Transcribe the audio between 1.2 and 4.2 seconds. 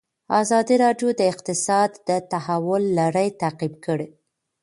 اقتصاد د تحول لړۍ تعقیب کړې.